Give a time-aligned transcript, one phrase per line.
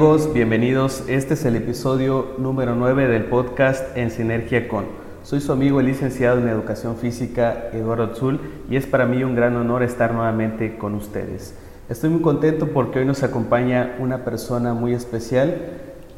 [0.00, 0.32] amigos?
[0.32, 1.04] Bienvenidos.
[1.08, 4.86] Este es el episodio número 9 del podcast En Sinergia con.
[5.24, 9.34] Soy su amigo el licenciado en Educación Física Eduardo Zul y es para mí un
[9.34, 11.54] gran honor estar nuevamente con ustedes.
[11.90, 15.56] Estoy muy contento porque hoy nos acompaña una persona muy especial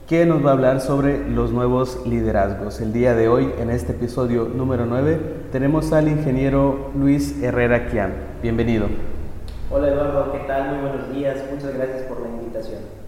[0.07, 2.81] que nos va a hablar sobre los nuevos liderazgos.
[2.81, 5.19] El día de hoy, en este episodio número 9,
[5.51, 8.13] tenemos al ingeniero Luis Herrera Quiam.
[8.43, 8.87] Bienvenido.
[9.73, 10.69] Hola Eduardo, ¿qué tal?
[10.69, 11.39] Muy buenos días.
[11.53, 13.02] Muchas gracias por la invitación.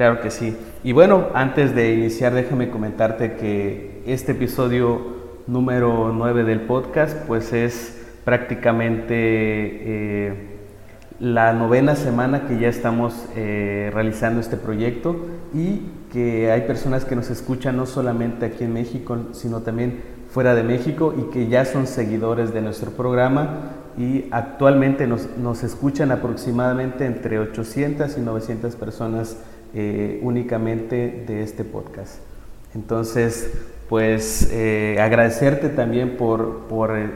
[0.00, 0.56] Claro que sí.
[0.82, 4.98] Y bueno, antes de iniciar, déjame comentarte que este episodio
[5.46, 10.34] número 9 del podcast, pues es prácticamente eh,
[11.18, 15.16] la novena semana que ya estamos eh, realizando este proyecto
[15.52, 20.54] y que hay personas que nos escuchan no solamente aquí en México, sino también fuera
[20.54, 26.10] de México y que ya son seguidores de nuestro programa y actualmente nos, nos escuchan
[26.10, 29.36] aproximadamente entre 800 y 900 personas
[29.72, 32.18] eh, únicamente de este podcast.
[32.74, 33.52] Entonces,
[33.88, 37.10] pues eh, agradecerte también por, por el,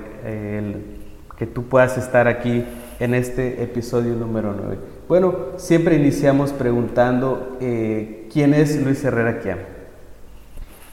[1.37, 2.65] que tú puedas estar aquí
[3.01, 4.79] en este episodio número 9.
[5.09, 9.59] Bueno, siempre iniciamos preguntando eh, quién es Luis Herrera Quiam.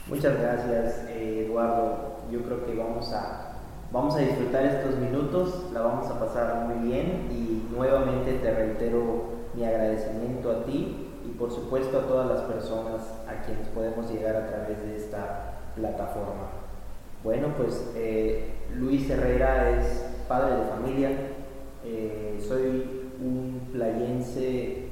[0.07, 2.21] Muchas gracias, Eduardo.
[2.31, 3.59] Yo creo que vamos a,
[3.91, 9.41] vamos a disfrutar estos minutos, la vamos a pasar muy bien y nuevamente te reitero
[9.55, 14.47] mi agradecimiento a ti por supuesto a todas las personas a quienes podemos llegar a
[14.47, 16.49] través de esta plataforma.
[17.23, 21.09] Bueno, pues eh, Luis Herrera es padre de familia,
[21.85, 24.87] eh, soy un playense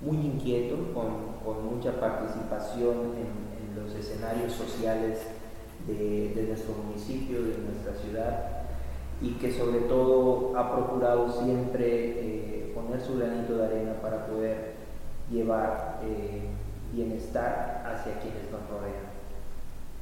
[0.00, 1.30] muy inquieto, con,
[1.64, 5.20] mucha participación en, los escenarios sociales
[5.86, 8.62] de, nuestro municipio, de nuestra ciudad,
[9.22, 14.79] y que sobre todo ha procurado siempre eh, poner su granito de arena para poder
[15.30, 16.48] llevar eh,
[16.92, 19.10] bienestar hacia quienes nos rodean.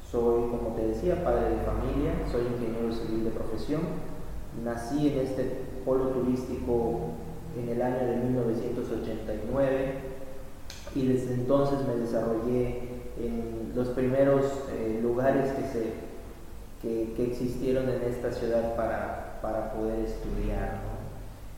[0.09, 3.81] Soy, como te decía, padre de familia, soy ingeniero civil de profesión,
[4.63, 5.43] nací en este
[5.85, 7.11] polo turístico
[7.57, 9.93] en el año de 1989
[10.95, 15.93] y desde entonces me desarrollé en los primeros eh, lugares que, se,
[16.81, 20.79] que, existieron en esta ciudad para, para poder estudiar.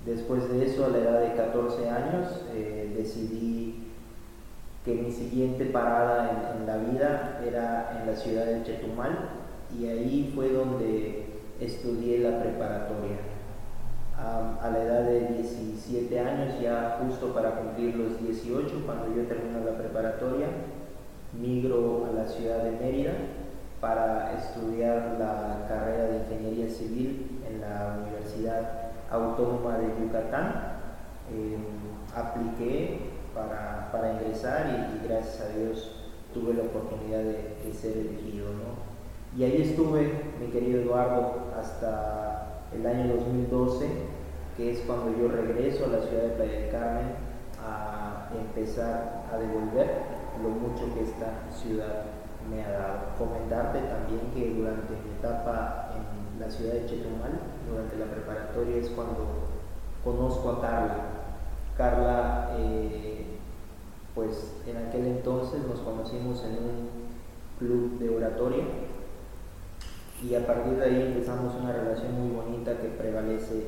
[0.06, 3.51] Después de eso, a la edad de 14 años, eh, decidí
[4.84, 9.30] que mi siguiente parada en, la vida era en la ciudad de Chetumal
[9.78, 11.26] y ahí fue donde
[11.60, 13.18] estudié la preparatoria.
[14.18, 19.66] a la edad de 17 años, ya justo para cumplir los 18, cuando yo termino
[19.66, 20.48] la preparatoria,
[21.40, 23.14] migro a la ciudad de Mérida
[23.80, 30.54] para estudiar la carrera de Ingeniería Civil en la Universidad Autónoma de Yucatán.
[31.34, 31.58] Eh,
[32.16, 35.92] apliqué para, ingresar y, gracias a Dios
[36.34, 38.48] tuve la oportunidad de, ser elegido.
[39.38, 43.88] Y ahí estuve, mi querido Eduardo, hasta el año 2012,
[44.58, 47.08] que es cuando yo regreso a la ciudad de Playa del Carmen
[47.66, 50.04] a empezar a devolver
[50.42, 52.04] lo mucho que esta ciudad
[52.50, 53.00] me ha dado.
[53.18, 57.40] Comentarte también que durante mi etapa en la ciudad de Chetumal,
[57.70, 59.48] durante la preparatoria, es cuando
[60.04, 61.21] conozco a Carla.
[61.82, 63.26] Carla, eh,
[64.14, 66.90] pues en aquel entonces nos conocimos en un
[67.58, 68.66] club de oratoria
[70.22, 73.66] y a partir de ahí empezamos una relación muy bonita que prevalece,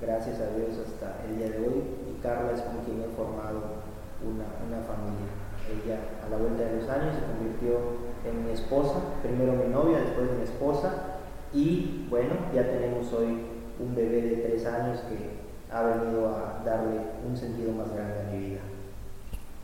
[0.00, 1.82] gracias a Dios, hasta el día de hoy.
[2.08, 3.84] Y Carla es con quien he formado
[4.24, 5.28] una, una familia.
[5.68, 7.76] Ella a la vuelta de los años se convirtió
[8.24, 11.18] en mi esposa, primero mi novia, después mi esposa,
[11.52, 13.36] y bueno, ya tenemos hoy
[13.78, 15.39] un bebé de tres años que
[15.72, 18.60] ha venido a darle un sentido más grande a mi vida.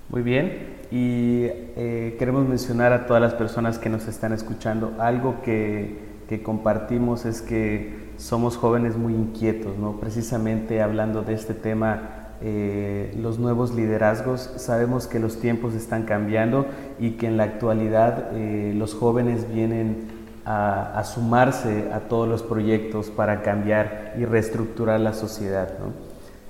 [0.09, 5.43] Muy bien, y eh, queremos mencionar a todas las personas que nos están escuchando, algo
[5.43, 5.99] que,
[6.29, 10.01] que compartimos es que somos jóvenes muy inquietos, ¿no?
[10.01, 14.51] precisamente hablando de este tema eh, los nuevos liderazgos.
[14.57, 16.67] Sabemos que los tiempos están cambiando
[16.99, 20.16] y que en la actualidad eh, los jóvenes vienen
[20.47, 25.69] a, sumarse a todos los proyectos para cambiar y reestructurar la sociedad.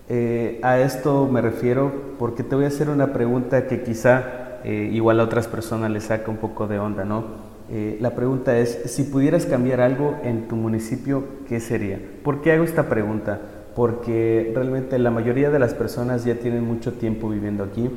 [0.09, 5.21] Eh, a esto me refiero porque te voy a hacer una pregunta que quizá igual
[5.21, 7.05] a otras personas les saca un poco de onda.
[7.05, 7.47] ¿no?
[8.01, 12.01] la pregunta es, si pudieras cambiar algo en tu municipio, ¿qué sería?
[12.23, 13.41] ¿Por qué hago esta pregunta?
[13.77, 17.91] porque realmente la mayoría de las personas ya tienen mucho tiempo viviendo aquí.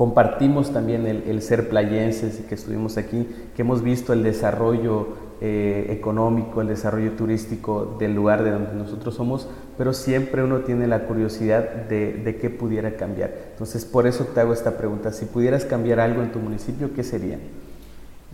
[0.00, 5.08] Compartimos también el, ser playenses y que estuvimos aquí, que hemos visto el desarrollo
[5.42, 10.86] eh, económico, el desarrollo turístico del lugar de donde nosotros somos, pero siempre uno tiene
[10.86, 13.30] la curiosidad de, de qué pudiera cambiar.
[13.50, 15.12] Entonces, por eso te hago esta pregunta.
[15.12, 17.38] Si pudieras cambiar algo en tu municipio, ¿qué sería?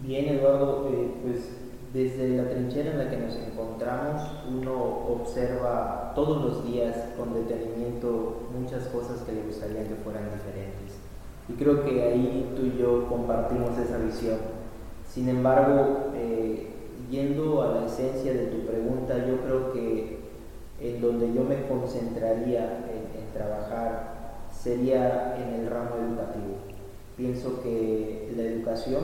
[0.07, 1.49] Bien, Eduardo, eh, pues
[1.93, 4.73] desde la trinchera en la que nos encontramos, uno
[5.09, 10.76] observa todos los días con detenimiento muchas cosas que le gustaría que fueran diferentes.
[11.49, 14.39] Y creo que ahí tú y yo compartimos esa visión.
[15.09, 16.67] Sin embargo, eh,
[17.11, 20.19] yendo a la esencia de tu pregunta, yo creo que
[20.81, 24.15] en donde yo me concentraría en, trabajar
[24.51, 26.57] sería en el ramo educativo.
[27.17, 29.03] Pienso que la educación,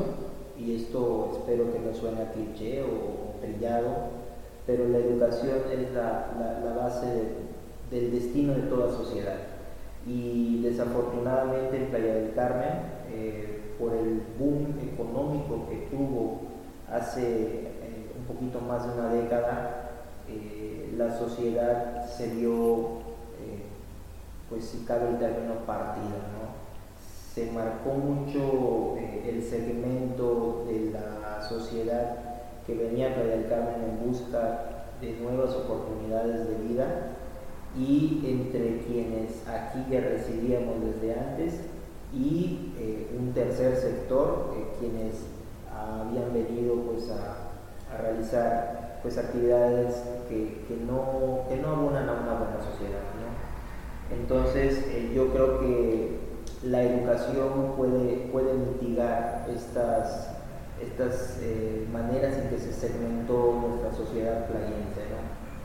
[0.58, 3.88] y esto espero que no suene cliché o, brillado,
[4.66, 7.06] pero la educación es la, base
[7.90, 9.36] del destino de toda sociedad.
[10.06, 12.68] Y desafortunadamente en Playa del Carmen,
[13.10, 16.42] eh, por el boom económico que tuvo
[16.90, 17.72] hace
[18.16, 19.82] un poquito más de una década,
[20.28, 23.00] eh, la sociedad se vio,
[23.40, 23.64] eh,
[24.48, 26.04] pues si cabe el término, partida.
[26.04, 26.52] ¿no?
[27.34, 32.16] Se marcó mucho eh, el segmento de la sociedad
[32.66, 36.86] que venía a Playa del Carmen en busca de nuevas oportunidades de vida
[37.76, 41.60] y entre quienes aquí ya residíamos desde antes
[42.12, 42.72] y
[43.18, 45.24] un tercer sector, quienes
[45.72, 49.96] habían venido pues a realizar pues actividades
[50.28, 53.00] que, que, no, que no abonan a una buena sociedad.
[54.10, 56.18] Entonces eh, yo creo que
[56.64, 60.30] la educación puede, puede mitigar estas,
[60.80, 65.02] estas eh, maneras en que se segmentó nuestra sociedad playense.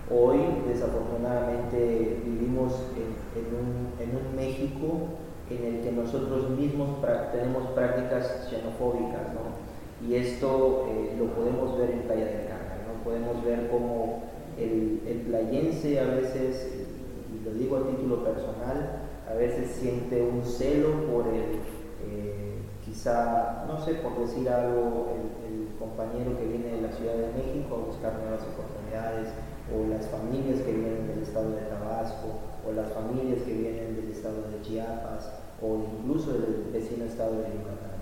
[0.10, 5.20] Hoy, desafortunadamente, vivimos en, un, en, un, México
[5.50, 7.02] en el que nosotros mismos
[7.34, 9.34] tenemos prácticas xenofóbicas.
[9.34, 10.08] ¿no?
[10.08, 13.04] Y esto eh, lo podemos ver en Playa del Carmen, ¿no?
[13.04, 14.24] podemos ver cómo
[14.58, 16.86] el, el, playense a veces,
[17.34, 21.60] y lo digo a título personal, a veces siente un celo por el,
[22.08, 22.56] eh,
[22.86, 25.38] quizá, no sé, por decir algo, el,
[25.78, 29.30] compañero que viene de la Ciudad de México a buscar nuevas oportunidades,
[29.74, 34.12] o las familias que vienen del estado de Tabasco, o las familias que vienen del
[34.12, 35.32] estado de Chiapas,
[35.62, 37.98] o incluso del vecino estado de Yucatán.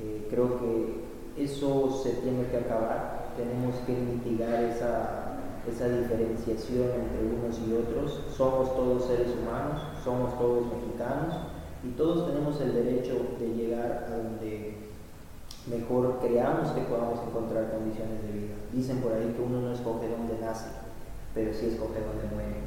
[0.00, 5.38] Eh, creo que eso se tiene que acabar, tenemos que mitigar esa,
[5.68, 8.20] esa diferenciación entre unos y otros.
[8.36, 11.34] Somos todos seres humanos, somos todos mexicanos
[11.84, 14.71] y todos tenemos el derecho de llegar a donde
[15.66, 18.54] mejor creamos que podamos encontrar condiciones de vida.
[18.72, 20.66] Dicen por ahí que uno no escoge dónde nace,
[21.34, 22.62] pero sí escoge dónde muere.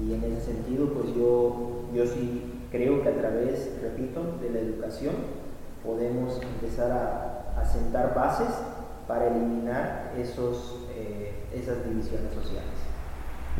[0.00, 4.60] Y en ese sentido, pues yo, yo sí creo que a través, repito, de la
[4.60, 5.14] educación,
[5.84, 8.48] podemos empezar a, a sentar bases
[9.06, 12.70] para eliminar esos, eh, esas divisiones sociales.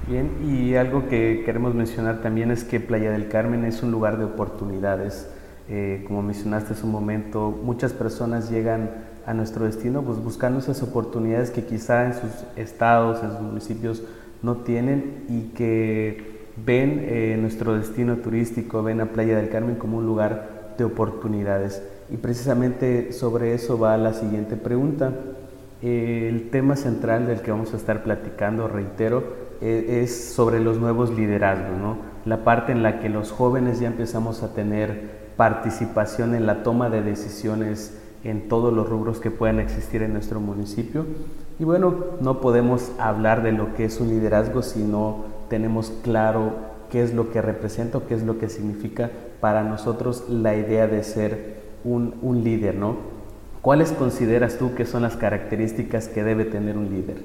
[0.06, 4.18] Bien, y algo que queremos mencionar también es que Playa del Carmen es un lugar
[4.18, 5.28] de oportunidades.
[5.74, 8.90] Eh, como mencionaste hace un momento, muchas personas llegan
[9.24, 14.02] a nuestro destino pues, buscando esas oportunidades que quizá en sus estados, en sus municipios
[14.42, 19.96] no tienen y que ven eh, nuestro destino turístico, ven a Playa del Carmen como
[19.96, 21.82] un lugar de oportunidades.
[22.10, 25.14] Y precisamente sobre eso va la siguiente pregunta.
[25.80, 29.24] El tema central del que vamos a estar platicando, reitero,
[29.62, 31.96] e, es sobre los nuevos liderazgos, ¿no?
[32.26, 36.88] la parte en la que los jóvenes ya empezamos a tener participación en la toma
[36.88, 41.04] de decisiones en todos los rubros que puedan existir en nuestro municipio.
[41.58, 46.52] Y bueno, no podemos hablar de lo que es un liderazgo si no tenemos claro
[46.92, 51.02] qué es lo que representa, qué es lo que significa para nosotros la idea de
[51.02, 52.98] ser un, líder, ¿no?
[53.62, 57.16] ¿Cuáles consideras tú que son las características que debe tener un líder?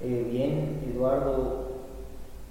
[0.00, 1.66] Eh, bien, Eduardo,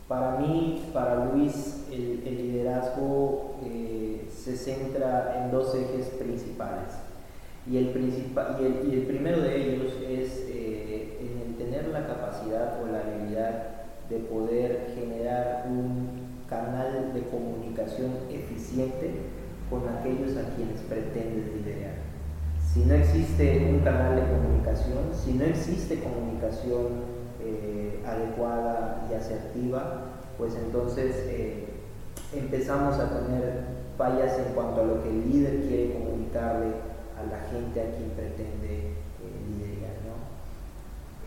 [0.08, 3.75] para mí, para Luis, el, liderazgo eh,
[4.45, 6.89] se centra en dos ejes principales.
[7.67, 12.79] Y el, principal, y el, primero de ellos es eh, en el tener la capacidad
[12.79, 13.69] o la habilidad
[14.07, 16.09] de poder generar un
[16.47, 19.15] canal de comunicación eficiente
[19.67, 21.95] con aquellos a quienes pretendes liderar.
[22.71, 30.19] Si no existe un canal de comunicación, si no existe comunicación eh, adecuada y asertiva,
[30.37, 31.65] pues entonces eh,
[32.31, 36.67] empezamos a tener fallas en cuanto a lo que el líder quiere comunicarle
[37.17, 39.95] a la gente a quien pretende eh, liderar.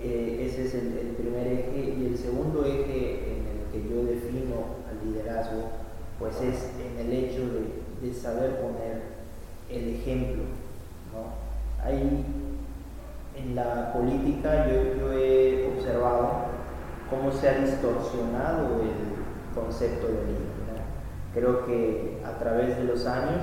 [0.00, 1.94] ese es el, primer eje.
[1.98, 5.62] Y el segundo eje en el que yo defino al liderazgo,
[6.18, 7.40] pues es en el hecho
[8.02, 9.02] de saber poner
[9.70, 10.44] el ejemplo.
[11.12, 11.48] ¿no?
[13.36, 16.48] En la política yo, he observado
[17.08, 20.57] cómo se ha distorsionado el concepto de líder.
[21.38, 23.42] Creo que a través de los años,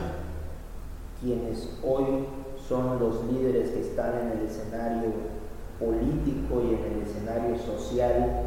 [1.21, 2.27] quienes hoy
[2.67, 5.11] son los líderes que están en el escenario
[5.79, 8.41] político y en el escenario social,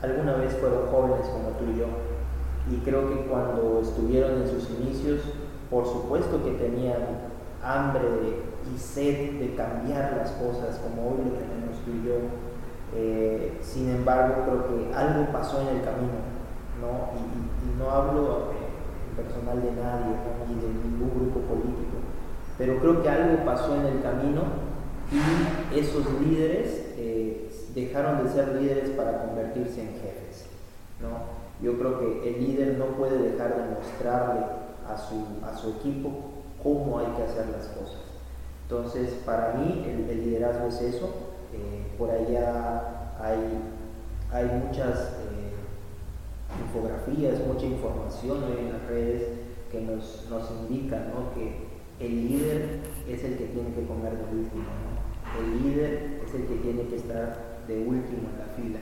[0.00, 1.86] alguna vez fueron jóvenes como tú y yo.
[2.72, 5.20] Y creo que cuando estuvieron en sus inicios,
[5.68, 6.96] por supuesto que tenían
[7.62, 8.08] hambre
[8.74, 12.14] y sed de cambiar las cosas como hoy lo tenemos tú y yo.
[12.96, 16.24] Eh, sin embargo, creo que algo pasó en el camino,
[16.80, 17.12] ¿no?
[17.20, 17.44] Y,
[17.76, 18.52] no hablo
[19.16, 20.16] personal de nadie,
[20.48, 21.98] ni de ningún grupo político,
[22.58, 24.42] pero creo que algo pasó en el camino
[25.10, 30.46] y esos líderes eh, dejaron de ser líderes para convertirse en jefes,
[31.00, 31.44] ¿no?
[31.62, 34.40] Yo creo que el líder no puede dejar de mostrarle
[34.88, 36.10] a su, a su equipo
[36.62, 38.00] cómo hay que hacer las cosas.
[38.62, 41.06] Entonces, para mí el, liderazgo es eso.
[41.52, 43.38] Eh, por allá hay,
[44.32, 45.53] hay muchas eh,
[46.74, 49.22] infografías, mucha información en las redes
[49.70, 54.64] que nos, nos indican que el líder es el que tiene que comer de último.
[55.38, 58.78] El líder es el que tiene que estar de último en la fila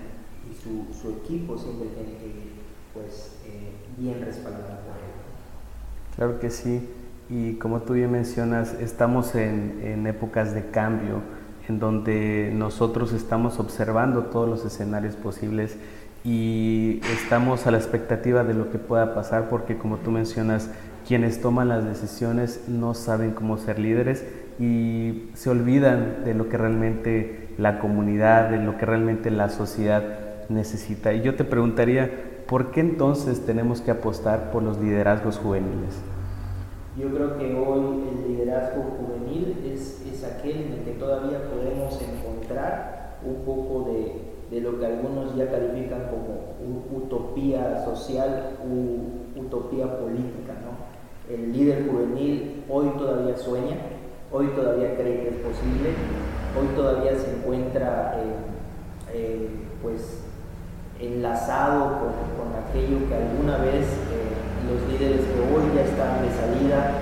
[0.50, 2.52] y su, su equipo siempre tiene que ir
[2.94, 5.12] pues, eh, bien respaldado por él.
[6.16, 6.88] Claro que sí.
[7.30, 11.22] Y como tú bien mencionas, estamos en, épocas de cambio,
[11.68, 15.76] en donde nosotros estamos observando todos los escenarios posibles
[16.24, 20.70] y estamos a la expectativa de lo que pueda pasar, porque como tú mencionas,
[21.06, 24.24] quienes toman las decisiones no saben cómo ser líderes
[24.58, 30.02] y se olvidan de lo que realmente la comunidad, de lo que realmente la sociedad
[30.48, 31.12] necesita.
[31.12, 32.10] Y yo te preguntaría,
[32.46, 35.98] ¿por qué entonces tenemos que apostar por los liderazgos juveniles?
[36.96, 41.98] Yo creo que hoy el liderazgo juvenil es, es aquel en el que todavía podemos
[42.00, 46.52] encontrar un poco de, de lo que algunos ya califican como
[46.94, 50.52] utopía social u utopía política.
[50.60, 51.34] ¿no?
[51.34, 53.76] El líder juvenil hoy todavía sueña,
[54.30, 55.88] hoy todavía cree que es posible,
[56.60, 59.48] hoy todavía se encuentra eh, eh,
[59.82, 60.20] pues
[61.00, 62.12] enlazado con,
[62.52, 64.32] aquello que alguna vez eh,
[64.68, 66.92] los líderes que hoy ya están de salida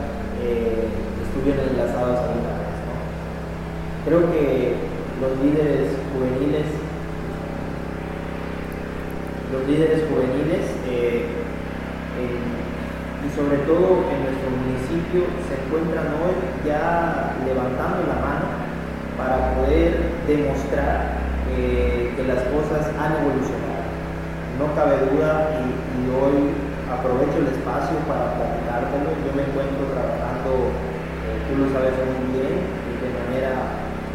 [1.26, 2.70] estuvieron enlazados alguna vez.
[4.06, 4.74] Creo que
[5.20, 6.66] los líderes juveniles,
[9.52, 11.26] los líderes juveniles eh,
[13.20, 18.48] y sobre todo en nuestro municipio se encuentran hoy ya levantando la mano
[19.18, 21.18] para poder demostrar
[21.50, 23.90] eh, que las cosas han evolucionado.
[24.56, 26.54] No cabe duda y, y hoy
[26.88, 29.12] aprovecho el espacio para platicártelo.
[29.24, 30.70] Yo me encuentro trabajando,
[31.26, 32.60] eh, tú lo sabes muy bien,
[33.02, 33.52] de manera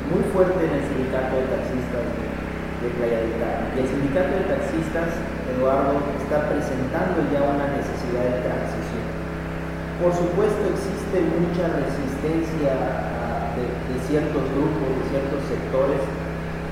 [0.10, 2.35] muy fuerte en el sindicato de taxistas
[2.82, 3.70] de, Playa del Carmen.
[3.76, 5.10] Y el sindicato de taxistas,
[5.52, 9.06] Eduardo, está presentando ya una necesidad de transición.
[10.02, 12.76] Por supuesto existe mucha resistencia
[13.56, 16.04] de, ciertos grupos, de ciertos sectores,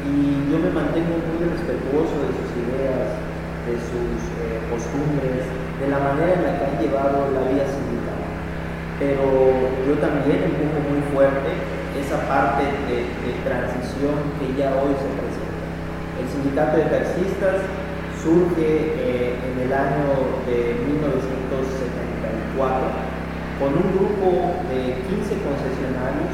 [0.04, 3.16] y yo me mantengo muy respetuoso de sus ideas,
[3.64, 5.48] de sus eh, costumbres,
[5.80, 8.20] de la manera en la que han llevado la vida sindical.
[9.00, 9.24] Pero
[9.88, 11.50] yo también empujo muy fuerte
[12.00, 13.08] esa parte de,
[13.44, 15.33] transición que ya hoy se presenta.
[16.24, 17.68] El sindicato de taxistas
[18.24, 22.56] surge eh, en el año de 1974
[23.60, 26.32] con un grupo de 15 concesionarios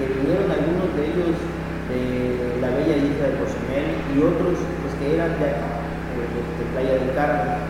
[0.00, 5.20] que vinieron algunos de ellos de la bella isla de Cozumel y otros pues, que
[5.20, 5.84] eran de acá,
[6.16, 7.60] de Playa del Carmen.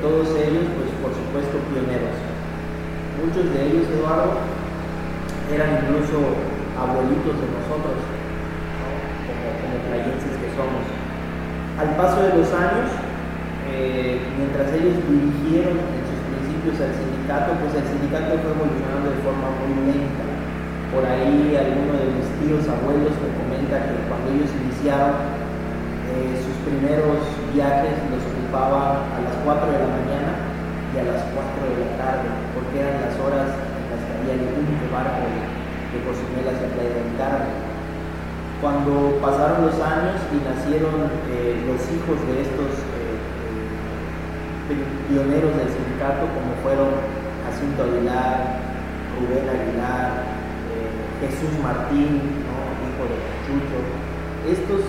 [0.00, 2.16] Todos ellos, pues por supuesto, pioneros.
[3.20, 4.40] Muchos de ellos, Eduardo,
[5.52, 6.32] eran incluso
[6.72, 10.86] abuelitos de nosotros, como, como playenses somos.
[11.78, 12.90] Al paso de los años,
[13.66, 19.20] eh, mientras ellos dirigieron en sus principios al sindicato, pues el sindicato fue evolucionando de
[19.26, 20.24] forma muy lenta.
[20.94, 25.18] Por ahí alguno de mis tíos abuelos me comenta que cuando ellos iniciaron
[26.14, 27.18] eh, sus primeros
[27.50, 30.32] viajes los ocupaba a las 4 de la mañana
[30.94, 34.38] y a las 4 de la tarde, porque eran las horas en las que había
[34.38, 37.63] el único barco de Cozumel hacia Playa del Carmen.
[38.64, 40.96] Cuando pasaron los años y nacieron
[41.28, 43.20] eh, los hijos de estos eh,
[45.04, 46.96] pioneros del sindicato, como fueron
[47.44, 48.64] Jacinto Aguilar,
[49.20, 50.32] Rubén Aguilar,
[51.20, 52.40] Jesús Martín,
[52.88, 53.84] hijo de Chucho,
[54.48, 54.80] estos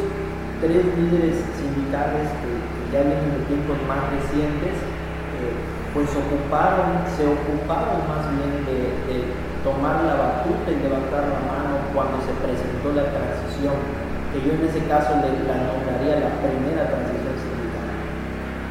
[0.63, 2.55] tres líderes sindicales que,
[2.95, 5.51] ya vienen de tiempos más recientes, eh,
[5.91, 12.21] pues ocuparon, se ocuparon más bien de, tomar la batuta y levantar la mano cuando
[12.21, 13.73] se presentó la transición,
[14.29, 17.89] que yo en ese caso le, la nombraría la primera transición sindical.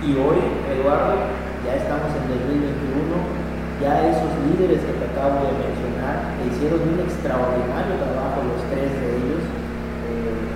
[0.07, 0.39] Y hoy,
[0.71, 1.19] Eduardo,
[1.67, 3.11] ya estamos en 2021,
[3.83, 8.95] ya esos líderes que te acabo de mencionar, que hicieron un extraordinario trabajo, los tres
[8.95, 10.47] de ellos, eh,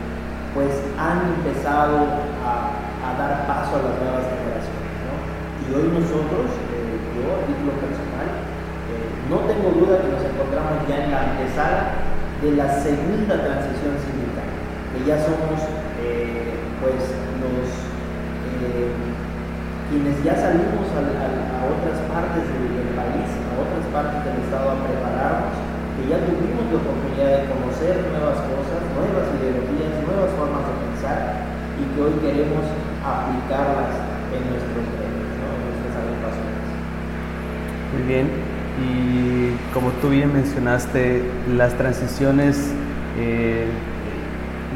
[0.55, 2.79] pues han empezado a,
[3.19, 4.87] dar paso a las nuevas generaciones.
[5.67, 8.08] Y hoy nosotros, eh, yo título personal,
[9.29, 12.09] no tengo duda que nos encontramos ya en la antesala
[12.41, 14.49] de la segunda transición sindical,
[14.95, 15.61] que ya somos
[16.01, 17.13] eh, pues
[17.45, 17.69] los
[18.65, 18.89] eh,
[19.93, 21.01] quienes ya salimos a,
[21.69, 25.57] otras partes del, país, a otras partes del estado a prepararnos,
[25.97, 31.21] que ya tuvimos la oportunidad de conocer nuevas cosas, nuevas ideologías, nuevas formas de pensar
[31.77, 32.65] y que hoy queremos
[33.05, 33.93] aplicarlas
[34.33, 36.69] en nuestros medios, en nuestras agrupaciones.
[37.93, 38.48] Muy bien,
[38.81, 41.23] y como tú bien mencionaste,
[41.57, 42.73] las transiciones
[43.19, 43.67] eh,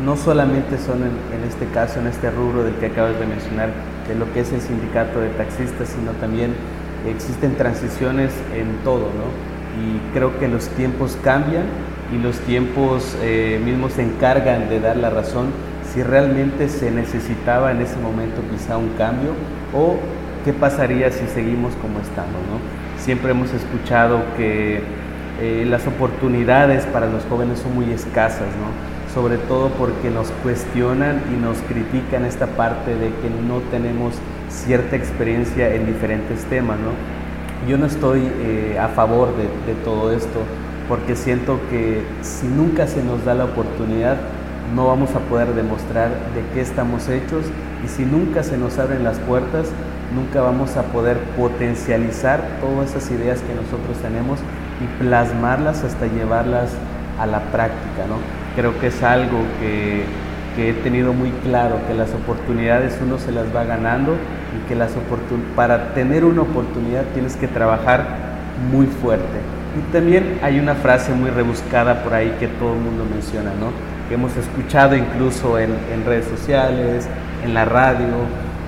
[0.05, 3.71] no solamente son en, este caso, en este rubro del que acabas de mencionar,
[4.09, 6.55] de lo que es el sindicato de taxistas, sino también
[7.09, 9.53] existen transiciones en todo, ¿no?
[9.81, 11.65] Y creo que los tiempos cambian
[12.13, 15.47] y los tiempos eh, mismos se encargan de dar la razón
[15.93, 19.33] si realmente se necesitaba en ese momento quizá un cambio
[19.75, 19.97] o
[20.45, 22.82] qué pasaría si seguimos como estamos, ¿no?
[23.03, 24.81] Siempre hemos escuchado que
[25.41, 29.13] eh, las oportunidades para los jóvenes son muy escasas, ¿no?
[29.13, 34.15] sobre todo porque nos cuestionan y nos critican esta parte de que no tenemos
[34.49, 36.79] cierta experiencia en diferentes temas.
[36.79, 36.93] ¿no?
[37.69, 40.39] Yo no estoy eh, a favor de, de todo esto
[40.89, 44.17] porque siento que si nunca se nos da la oportunidad,
[44.77, 47.47] no vamos a poder demostrar de qué estamos hechos
[47.85, 49.67] y si nunca se nos abren las puertas,
[50.15, 54.39] nunca vamos a poder potencializar todas esas ideas que nosotros tenemos
[54.81, 56.71] y plasmarlas hasta llevarlas
[57.19, 58.07] a la práctica.
[58.09, 58.17] ¿no?
[58.57, 60.05] Creo que es algo que,
[60.57, 64.75] que he tenido muy claro, que las oportunidades uno se las va ganando y que
[64.75, 64.91] las
[65.57, 68.05] para tener una oportunidad tienes que trabajar
[68.71, 69.41] muy fuerte.
[69.79, 73.73] Y también hay una frase muy rebuscada por ahí que todo el mundo menciona, ¿no?
[74.09, 77.09] que hemos escuchado incluso en, en redes sociales,
[77.45, 78.07] en la radio,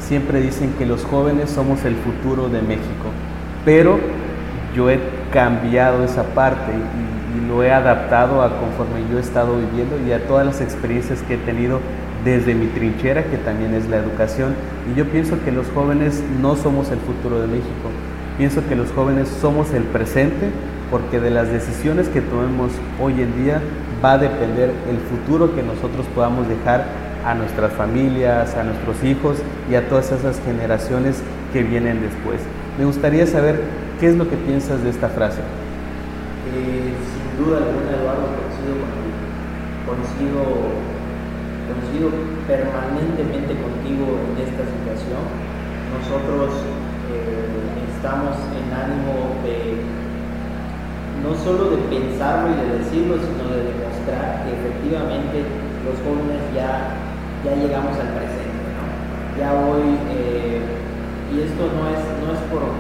[0.05, 3.11] siempre dicen que los jóvenes somos el futuro de México,
[3.65, 3.99] pero
[4.77, 4.99] yo he
[5.33, 7.15] cambiado esa parte y,
[7.49, 11.35] lo he adaptado a conforme yo he estado viviendo y a todas las experiencias que
[11.35, 11.81] he tenido
[12.25, 14.55] desde mi trinchera, que también es la educación.
[14.91, 17.91] Y yo pienso que los jóvenes no somos el futuro de México,
[18.39, 20.49] pienso que los jóvenes somos el presente,
[20.91, 22.71] porque de las decisiones que tomemos
[23.03, 23.61] hoy en día
[24.03, 26.85] va a depender el futuro que nosotros podamos dejar
[27.25, 29.39] a nuestras familias, a nuestros hijos
[29.71, 32.41] y a todas esas generaciones que vienen después.
[32.79, 33.61] Me gustaría saber
[33.99, 35.41] qué es lo que piensas de esta frase.
[36.53, 38.77] Eh, sin duda alguna, Eduardo, coincido
[39.89, 40.43] contigo,
[41.65, 42.11] coincido
[42.47, 45.25] permanentemente contigo en esta situación.
[45.97, 46.53] Nosotros
[47.09, 49.81] eh, estamos en ánimo de
[51.25, 55.41] no solo de pensarlo y de decirlo, sino de demostrar que efectivamente
[55.89, 57.04] los jóvenes ya
[57.45, 58.85] ya llegamos al presente, ¿no?
[59.37, 60.65] Ya hoy, eh,
[61.29, 62.73] y esto no es, no es por,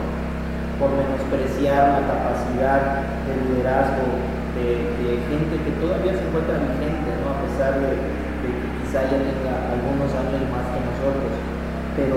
[0.80, 4.08] por menospreciar la capacidad de liderazgo
[4.56, 7.36] de, gente que todavía se encuentra vigente, ¿no?
[7.36, 8.48] A pesar de, que
[8.80, 11.32] quizá ya tenga algunos años más que nosotros.
[11.94, 12.16] Pero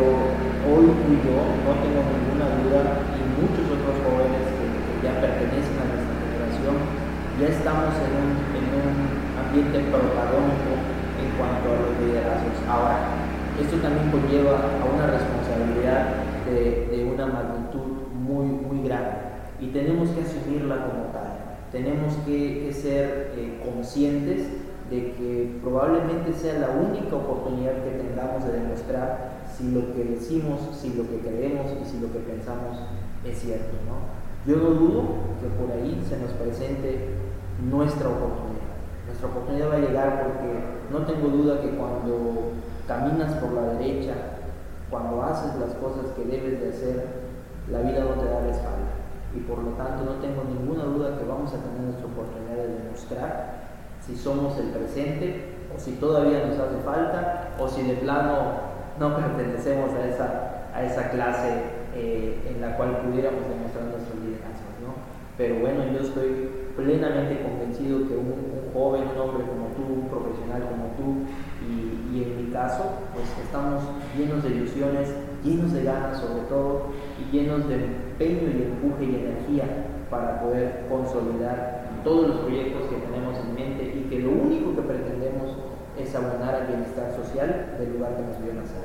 [0.71, 2.81] hoy y yo no tengo ninguna duda
[3.11, 4.65] y muchos otros jóvenes que,
[5.03, 6.73] ya pertenecen a nuestra generación
[7.37, 8.97] ya estamos en un, en un
[9.37, 10.96] ambiente protagónico
[11.37, 12.57] cuanto a los liderazgos.
[12.67, 12.97] Ahora,
[13.61, 19.27] esto también conlleva a una responsabilidad de, de una magnitud muy, muy grande
[19.59, 21.57] y tenemos que asumirla como tal.
[21.71, 24.47] Tenemos que, que ser eh, conscientes
[24.89, 30.59] de que probablemente sea la única oportunidad que tengamos de demostrar si lo que decimos,
[30.73, 32.77] si lo que creemos y si lo que pensamos
[33.25, 33.73] es cierto.
[33.85, 34.07] ¿no?
[34.49, 35.03] Yo no dudo
[35.41, 37.09] que por ahí se nos presente
[37.69, 38.46] nuestra oportunidad
[39.17, 40.61] nuestra oportunidad va a llegar porque
[40.93, 42.53] no tengo duda que cuando
[42.87, 44.13] caminas por la derecha,
[44.91, 47.05] cuando haces las cosas que debes de hacer,
[47.71, 48.93] la vida no te da la espalda.
[49.35, 52.77] Y por lo tanto no tengo ninguna duda que vamos a tener nuestra oportunidad de
[52.77, 53.57] demostrar
[54.05, 59.15] si somos el presente o si todavía nos hace falta o si de plano no
[59.15, 64.77] pertenecemos a esa, a esa clase eh, en la cual pudiéramos demostrar nuestros liderazgos.
[64.85, 64.93] ¿no?
[65.39, 70.61] Pero bueno, yo estoy plenamente convencido que un, joven, un hombre como tú, un profesional
[70.69, 71.25] como tú,
[71.65, 73.83] y, y, en mi caso, pues estamos
[74.15, 75.09] llenos de ilusiones,
[75.43, 79.65] llenos de ganas sobre todo, y llenos de empeño y empuje y energía
[80.09, 84.81] para poder consolidar todos los proyectos que tenemos en mente y que lo único que
[84.81, 85.57] pretendemos
[85.99, 88.83] es abonar al bienestar social del lugar que nos vio nacer.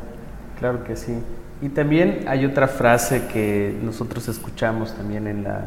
[0.58, 1.22] Claro que sí.
[1.60, 5.66] Y también hay otra frase que nosotros escuchamos también en, la,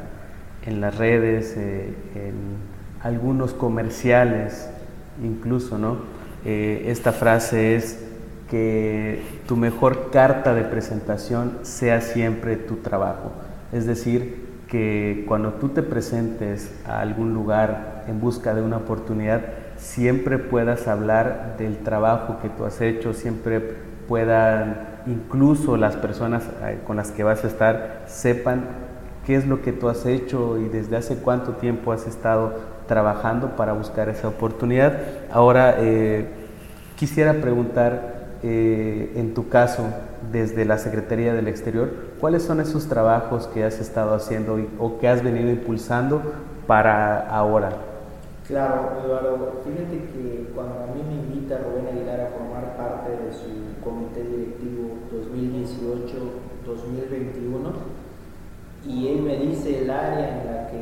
[0.66, 2.75] en las redes, eh, en
[3.06, 4.68] algunos comerciales
[5.24, 5.98] incluso, ¿no?
[6.44, 8.04] Eh, esta frase es
[8.50, 13.32] que tu mejor carta de presentación sea siempre tu trabajo.
[13.72, 19.42] Es decir, que cuando tú te presentes a algún lugar en busca de una oportunidad,
[19.78, 23.60] siempre puedas hablar del trabajo que tú has hecho, siempre
[24.08, 28.64] puedan, incluso las personas eh, con las que vas a estar, sepan
[29.28, 33.56] qué es lo que tú has hecho y desde hace cuánto tiempo has estado trabajando
[33.56, 34.98] para buscar esa oportunidad.
[35.32, 36.26] Ahora, eh,
[36.96, 39.84] quisiera preguntar, eh, en tu caso,
[40.32, 45.08] desde la Secretaría del Exterior, ¿cuáles son esos trabajos que has estado haciendo o que
[45.08, 46.22] has venido impulsando
[46.68, 47.70] para ahora?
[48.48, 53.34] Claro, Eduardo, fíjate que cuando a mí me invita Rubén Aguilar a formar parte de
[53.34, 55.02] su comité directivo
[56.66, 57.96] 2018-2021
[58.88, 60.75] y él me dice el área en la que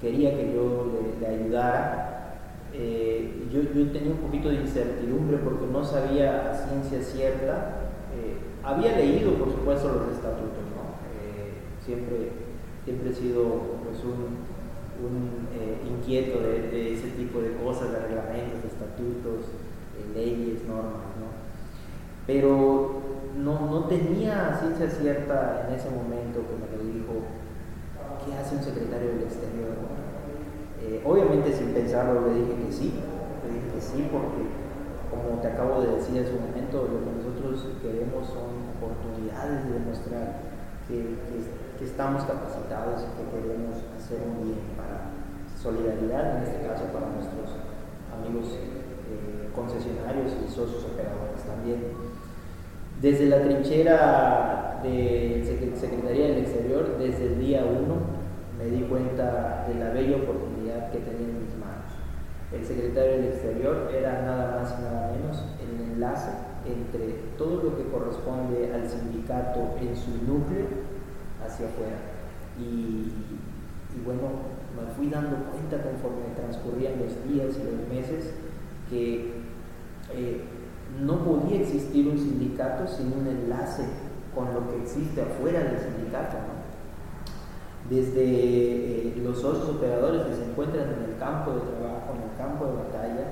[0.00, 0.86] quería que yo
[1.20, 2.38] le, ayudara,
[2.72, 3.60] eh, yo,
[3.92, 7.76] tenía un poquito de incertidumbre porque no sabía a ciencia cierta.
[8.16, 10.80] Eh, había leído, por supuesto, los estatutos, ¿no?
[11.84, 12.30] siempre,
[12.84, 13.44] siempre he sido
[13.84, 14.50] pues, un
[15.56, 19.46] eh, inquieto de, ese tipo de cosas, de reglamentos, de estatutos,
[20.14, 21.30] leyes, normas, ¿no?
[22.26, 23.00] Pero
[23.36, 27.12] no, no tenía ciencia cierta en ese momento que me lo dijo,
[28.24, 29.74] ¿qué hace un secretario del exterior?
[30.80, 32.94] Eh, obviamente sin pensarlo le dije que sí,
[33.44, 34.48] le dije que sí porque
[35.10, 39.82] como te acabo de decir en su momento, lo que nosotros queremos son oportunidades de
[39.82, 40.38] demostrar
[40.86, 41.18] que,
[41.78, 45.10] que estamos capacitados y que queremos hacer un bien para
[45.60, 47.58] solidaridad, en este caso para nuestros
[48.14, 51.82] amigos eh, concesionarios y socios operadores también.
[53.00, 58.20] Desde la trinchera de Secretaría del Exterior, desde el día 1,
[58.58, 61.92] me di cuenta de la bella oportunidad que tenía en mis manos.
[62.52, 66.30] El secretario del Exterior era nada más y nada menos el enlace
[66.66, 70.66] entre todo lo que corresponde al sindicato en su núcleo
[71.44, 71.96] hacia afuera.
[72.58, 73.10] Y
[74.04, 74.20] bueno,
[74.76, 78.32] me fui dando cuenta conforme transcurrían los días y los meses
[78.88, 79.32] que
[80.12, 80.40] eh,
[81.00, 83.84] no podía existir un sindicato sin un enlace
[84.34, 86.36] con lo que existe afuera del sindicato.
[87.88, 92.36] Desde eh, los socios operadores que se encuentran en el campo de trabajo, en el
[92.38, 93.26] campo de batalla,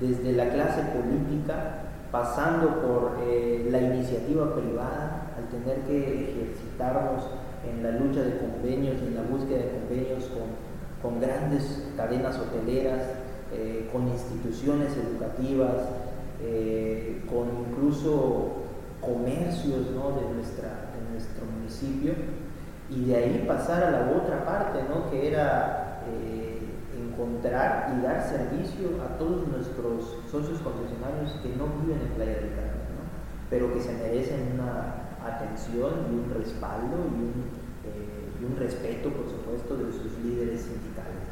[0.00, 1.80] desde la clase política,
[2.10, 7.24] pasando por eh, la iniciativa privada, al tener que ejercitarnos
[7.66, 10.24] en la lucha de convenios, en la búsqueda de convenios
[11.00, 13.02] con, grandes cadenas hoteleras,
[13.52, 15.88] eh, con instituciones educativas,
[17.28, 18.63] con incluso
[19.04, 22.12] comercios de, nuestra, de nuestro municipio,
[22.90, 25.10] y de ahí pasar a la otra parte, ¿no?
[25.10, 26.60] que era eh,
[26.96, 32.50] encontrar y dar servicio a todos nuestros socios concesionarios que no viven en Playa del
[32.54, 33.04] Carmen, ¿no?
[33.48, 37.32] pero que se merecen una atención y un respaldo y un,
[37.88, 41.24] eh, un respeto, por supuesto, de sus líderes sindicales.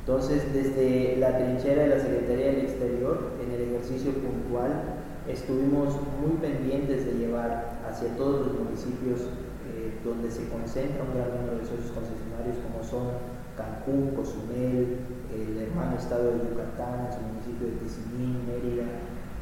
[0.00, 6.36] Entonces, desde la trinchera de la Secretaría del Exterior, en el ejercicio puntual, estuvimos muy
[6.40, 9.20] pendientes de llevar hacia todos los municipios
[9.68, 13.18] eh, donde se concentra un gran número de socios concesionarios, como son
[13.56, 15.04] Cancún, Cozumel,
[15.34, 18.88] el hermano estado de Yucatán, el municipio de Tizimín, Mérida,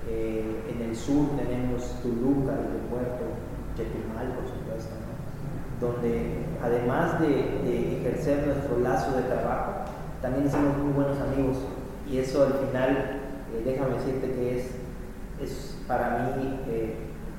[0.09, 3.25] eh, en el sur tenemos Toluca, el aeropuerto,
[3.77, 4.95] Chetumal, por supuesto,
[5.81, 9.85] donde además de, ejercer nuestro lazo de trabajo,
[10.23, 11.59] también hicimos muy buenos amigos.
[12.11, 13.21] Y eso al final,
[13.53, 14.67] eh, déjame decirte que es,
[15.43, 16.95] es para mí eh,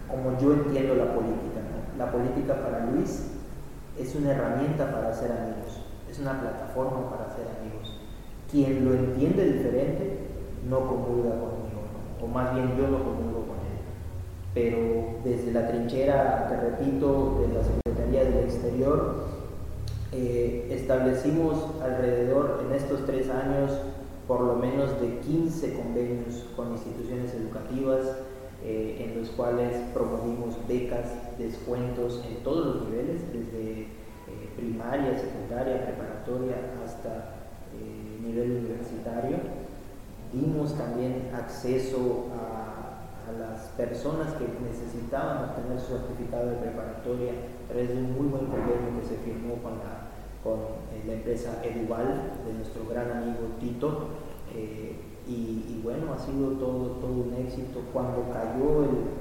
[0.07, 1.61] como yo entiendo la política.
[1.97, 3.31] La política para Luis
[3.97, 7.99] es una herramienta para hacer amigos, es una plataforma para hacer amigos.
[8.49, 10.19] Quien lo entiende diferente
[10.69, 11.81] no comulga conmigo,
[12.21, 13.69] o más bien yo no comulgo con él
[14.53, 14.77] pero
[15.23, 19.25] desde la trinchera, te repito, de la Secretaría del Exterior,
[20.11, 23.71] eh, establecimos alrededor en estos tres años
[24.27, 27.33] por lo menos de 15 convenios con instituciones
[27.71, 33.87] eh, en los cuales promovimos becas, descuentos en todos los niveles, desde eh,
[34.55, 37.35] primaria, secundaria, preparatoria hasta
[38.21, 39.37] nivel universitario.
[40.33, 42.69] Dimos también acceso a
[43.37, 48.45] las personas que necesitaban obtener su certificado de preparatoria a través de un muy buen
[48.45, 50.09] convenio que se firmó con la,
[50.43, 50.59] con,
[50.93, 54.09] eh, la empresa Eduval de nuestro gran amigo Tito.
[55.29, 57.81] Y, bueno, ha sido todo, todo un éxito.
[57.93, 59.19] Cuando cayó el,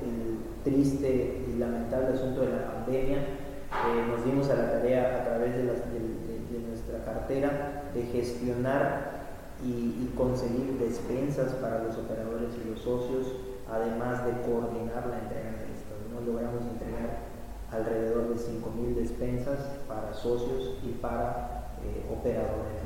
[0.64, 5.54] triste y lamentable asunto de la pandemia, eh, nos dimos a la tarea a través
[5.56, 9.18] de, nuestra cartera de gestionar
[9.64, 13.26] y, conseguir despensas para los operadores y los socios,
[13.70, 16.00] además de coordinar la entrega de estas.
[16.12, 16.20] ¿no?
[16.20, 17.28] Logramos entregar
[17.70, 22.78] alrededor de 5.000 despensas para socios y para eh, operadores.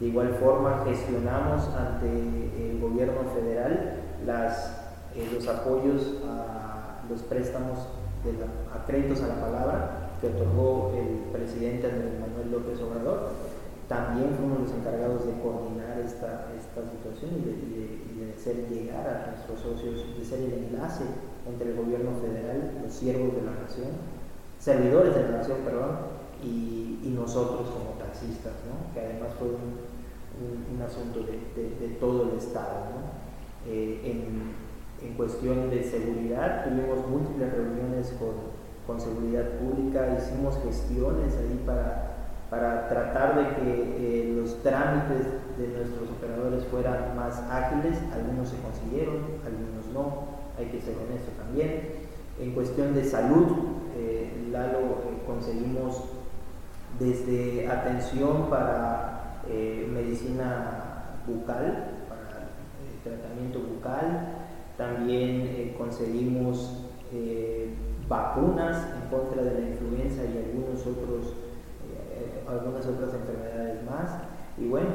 [0.00, 7.78] De igual forma, gestionamos ante el gobierno federal eh, los apoyos a los préstamos
[8.24, 8.32] de
[8.74, 11.88] a créditos a la palabra que otorgó el presidente
[12.20, 13.30] Manuel López Obrador.
[13.88, 20.18] También fuimos los encargados de coordinar esta, situación y de, hacer llegar a nuestros socios,
[20.18, 21.04] de ser el enlace
[21.46, 23.94] entre el gobierno federal, los siervos de la nación,
[24.58, 25.96] servidores de la nación, perdón,
[26.42, 28.52] y, y nosotros como taxistas,
[28.92, 29.85] que además fue un,
[30.40, 32.90] un, asunto de, todo el Estado.
[32.92, 33.70] ¿no?
[33.70, 38.34] Eh, en, en, cuestión de seguridad, tuvimos múltiples reuniones con,
[38.86, 42.16] con, seguridad pública, hicimos gestiones ahí para,
[42.50, 45.26] para tratar de que eh, los trámites
[45.58, 51.32] de nuestros operadores fueran más ágiles, algunos se consiguieron, algunos no, hay que ser honesto
[51.36, 52.06] también.
[52.38, 53.46] En cuestión de salud,
[53.96, 56.04] eh, Lalo, eh, conseguimos
[56.98, 59.15] desde atención para
[59.48, 62.48] eh, medicina bucal, para
[62.82, 67.74] el tratamiento bucal, también eh, conseguimos eh,
[68.08, 71.34] vacunas en contra de la influenza y algunos otros,
[72.48, 74.22] algunas otras enfermedades más.
[74.58, 74.88] Y bueno,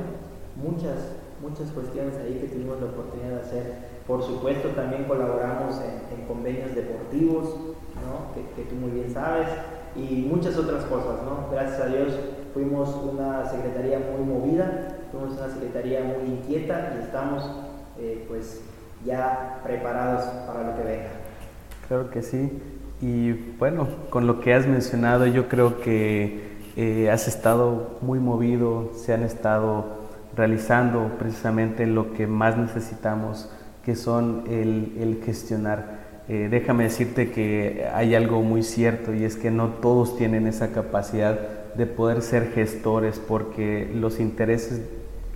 [0.56, 3.76] muchas, muchas cuestiones ahí que tuvimos la oportunidad de hacer.
[4.08, 7.56] Por supuesto, también colaboramos en, convenios deportivos,
[8.00, 8.34] ¿no?
[8.34, 9.48] que, que, tú muy bien sabes,
[9.96, 11.24] y muchas otras cosas.
[11.24, 11.50] ¿no?
[11.52, 12.14] Gracias a Dios
[12.54, 17.50] fuimos una secretaría muy movida, fuimos una secretaría muy inquieta y estamos
[18.00, 18.62] eh, pues
[19.06, 21.10] ya preparados para lo que venga.
[21.88, 22.62] Claro que sí.
[23.02, 28.92] Y bueno, con lo que has mencionado, yo creo que eh, has estado muy movido,
[28.96, 30.02] se han estado
[30.36, 33.50] realizando precisamente lo que más necesitamos,
[33.84, 36.02] que son el, el gestionar.
[36.30, 40.72] Eh, déjame decirte que hay algo muy cierto y es que no todos tienen esa
[40.72, 41.38] capacidad
[41.75, 44.81] de poder ser gestores porque los intereses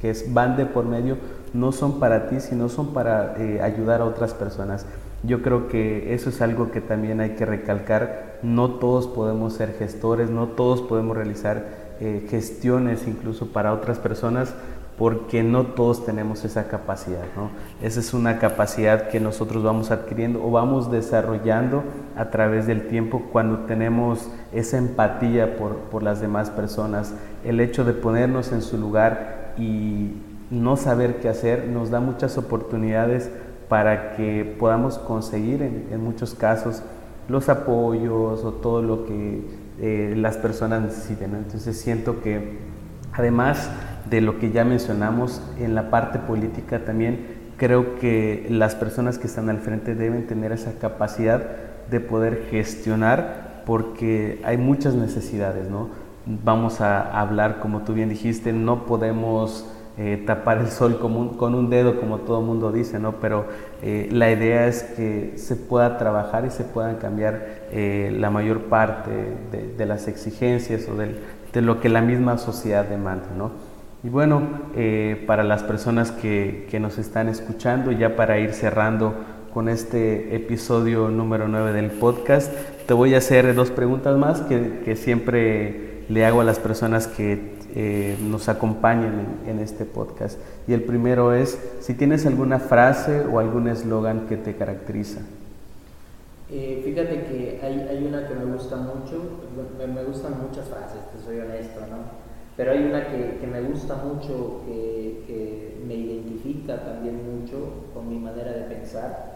[0.02, 1.18] que van de por medio
[1.54, 4.86] no son para ti, sino son para eh, ayudar a otras personas.
[5.24, 8.40] Yo creo que eso es algo que también hay que recalcar.
[8.44, 11.66] No todos podemos ser gestores, no todos podemos realizar
[12.00, 14.54] eh, gestiones incluso para otras personas
[14.98, 17.24] porque no todos tenemos esa capacidad.
[17.36, 17.50] ¿no?
[17.82, 21.84] Esa es una capacidad que nosotros vamos adquiriendo o vamos desarrollando
[22.16, 27.14] a través del tiempo cuando tenemos esa empatía por, por las demás personas.
[27.44, 30.14] El hecho de ponernos en su lugar y
[30.50, 33.30] no saber qué hacer nos da muchas oportunidades
[33.68, 36.84] para que podamos conseguir en, en muchos casos
[37.28, 39.42] los apoyos o todo lo que
[39.80, 41.36] eh, las personas necesiten.
[41.36, 42.60] Entonces siento que
[43.12, 43.70] además
[44.10, 49.28] de lo que ya mencionamos en la parte política también creo que las personas que
[49.28, 51.42] están al frente deben tener esa capacidad
[51.90, 55.90] de poder gestionar porque hay muchas necesidades, ¿no?
[56.26, 61.30] Vamos a hablar, como tú bien dijiste, no podemos eh, tapar el sol con un,
[61.38, 63.14] con un, dedo, como todo el mundo dice, ¿no?
[63.14, 63.46] Pero
[63.82, 68.64] eh, la idea es que se pueda trabajar y se puedan cambiar eh, la mayor
[68.64, 69.12] parte
[69.52, 73.75] de, de las exigencias o de lo que la misma sociedad demanda, ¿no?
[74.06, 74.44] Y bueno,
[74.76, 79.16] eh, para las personas que, que, nos están escuchando, ya para ir cerrando
[79.52, 82.54] con este episodio número 9 del podcast,
[82.86, 87.08] te voy a hacer dos preguntas más que, que siempre le hago a las personas
[87.08, 90.40] que eh, nos acompañan en, este podcast.
[90.68, 95.22] Y el primero es, si tienes alguna frase o algún eslogan que te caracteriza.
[96.52, 99.40] Eh, fíjate que hay, hay, una que me gusta mucho,
[99.80, 102.25] me, me gustan muchas frases, te soy honesto, ¿no?
[102.58, 107.58] Pero hay una que, me gusta mucho, que, me identifica también mucho
[107.94, 109.36] con mi manera de pensar,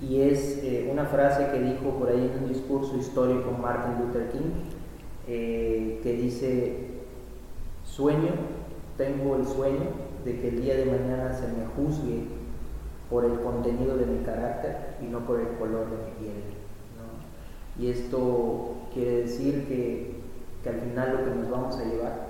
[0.00, 4.30] y es eh, una frase que dijo por ahí en un discurso histórico Martin Luther
[4.30, 4.52] King,
[5.26, 6.76] eh, que dice,
[7.84, 8.30] sueño,
[8.96, 12.24] tengo el sueño de que el día de mañana se me juzgue
[13.10, 16.42] por el contenido de mi carácter y no por el color de mi piel.
[17.78, 20.16] Y esto quiere decir que,
[20.62, 22.25] que al final lo que nos vamos a llevar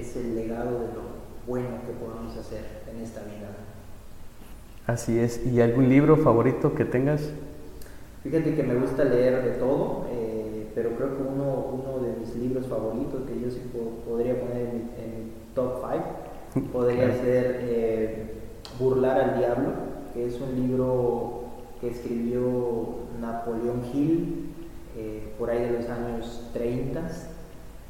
[0.00, 1.14] es el legado de lo
[1.46, 3.50] bueno que podamos hacer en esta vida.
[4.86, 5.44] Así es.
[5.46, 7.30] ¿Y algún libro favorito que tengas?
[8.22, 12.34] Fíjate que me gusta leer de todo, eh, pero creo que uno, uno de mis
[12.36, 13.60] libros favoritos que yo sí
[14.06, 15.82] podría poner en mi, top
[16.54, 18.32] 5 podría ser eh,
[18.78, 19.70] Burlar al Diablo,
[20.12, 21.44] que es un libro
[21.80, 24.50] que escribió Napoleón Hill
[24.96, 27.02] eh, por ahí de los años 30.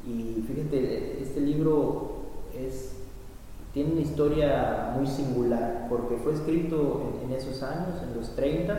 [0.06, 2.12] Y fíjate, este libro
[2.54, 2.92] es,
[3.72, 8.78] tiene una historia muy singular, porque fue escrito en, esos años, en los 30,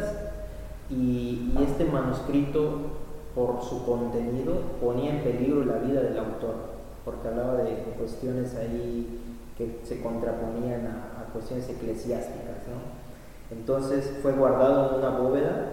[0.89, 2.79] y, y este manuscrito,
[3.33, 6.55] por su contenido, ponía en peligro la vida del autor,
[7.03, 9.19] porque hablaba de, cuestiones ahí
[9.57, 12.55] que se contraponían a, cuestiones eclesiásticas.
[13.51, 15.71] Entonces fue guardado en una bóveda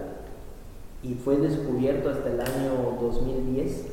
[1.01, 3.92] y fue descubierto hasta el año 2010,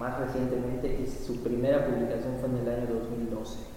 [0.00, 3.70] más recientemente, y su primera publicación fue en el año 2012.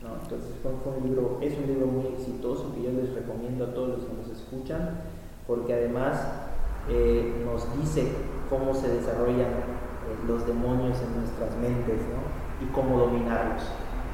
[0.00, 3.88] Entonces fue, un libro, es un libro muy exitoso que yo les recomiendo a todos
[3.98, 5.00] los que nos escuchan,
[5.46, 6.16] porque además
[6.88, 8.08] eh, nos dice
[8.48, 12.00] cómo se desarrollan eh, los demonios en nuestras mentes
[12.62, 13.62] y cómo dominarlos.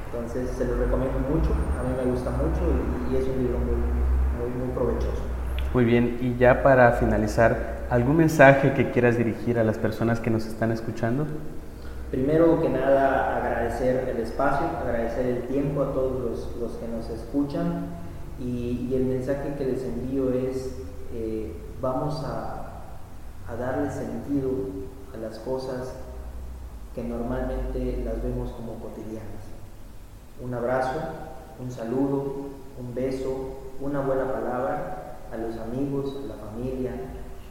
[0.07, 3.59] Entonces se los recomiendo mucho, a mí me gusta mucho y, y es un libro
[3.59, 5.23] muy, muy, provechoso.
[5.73, 10.31] Muy bien, y ya para finalizar, ¿algún mensaje que quieras dirigir a las personas que
[10.31, 11.27] nos están escuchando?
[12.11, 17.11] Primero que nada, agradecer el espacio, agradecer el tiempo a todos los, los que nos
[17.11, 17.89] escuchan
[18.41, 20.75] y, el mensaje que les envío es,
[21.13, 21.53] eh,
[21.83, 22.81] vamos a,
[23.47, 24.49] a darle sentido
[25.15, 25.93] a las cosas
[26.95, 29.45] que normalmente las vemos como cotidianas.
[30.43, 30.99] Un abrazo,
[31.61, 32.37] un saludo,
[32.81, 36.93] un beso, una buena palabra a los amigos, a la familia,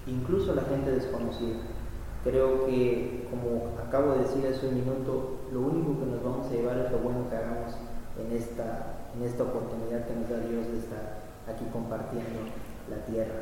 [0.07, 1.57] incluso la gente desconocida.
[2.23, 6.51] Creo que, como acabo de decir hace un minuto, lo único que nos vamos a
[6.51, 7.73] llevar es lo bueno que hagamos
[8.19, 12.45] en esta, en esta oportunidad que nos da Dios de estar aquí compartiendo
[12.89, 13.39] la tierra.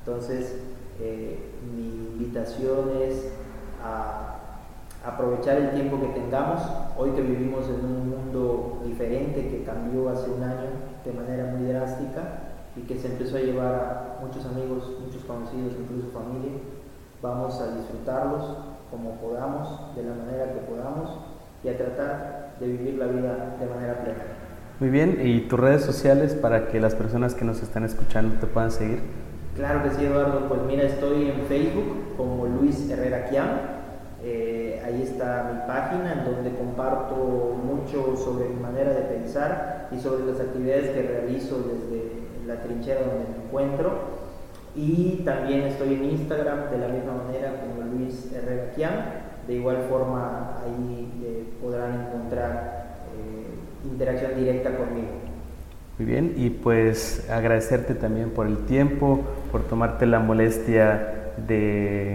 [0.00, 0.56] Entonces,
[1.00, 3.32] eh, mi invitación es
[3.82, 4.34] a
[5.04, 6.62] aprovechar el tiempo que tengamos,
[6.96, 10.70] hoy que vivimos en un mundo diferente que cambió hace un año
[11.04, 12.43] de manera muy drástica
[12.76, 16.52] y que se empezó a llevar a muchos amigos, muchos conocidos, incluso familia,
[17.22, 18.56] vamos a disfrutarlos
[18.90, 21.10] como podamos, de la manera que podamos
[21.62, 24.24] y a tratar de vivir la vida de manera plena.
[24.80, 28.46] Muy bien, ¿y tus redes sociales para que las personas que nos están escuchando te
[28.46, 29.00] puedan seguir?
[29.54, 30.48] Claro que sí, Eduardo.
[30.48, 33.74] Pues mira, estoy en Facebook como Luis Herrera Quiam
[34.26, 37.14] eh, ahí está mi página en donde comparto
[37.62, 43.00] mucho sobre mi manera de pensar y sobre las actividades que realizo desde la trinchera
[43.00, 44.24] donde me encuentro.
[44.76, 49.22] Y también estoy en Instagram de la misma manera como Luis Herrera.
[49.46, 55.08] De igual forma ahí eh, podrán encontrar eh, interacción directa conmigo.
[55.98, 59.20] Muy bien, y pues agradecerte también por el tiempo,
[59.52, 62.12] por tomarte la molestia de